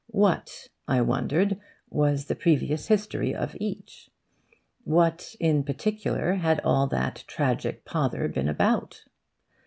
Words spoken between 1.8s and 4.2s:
was the previous history of each?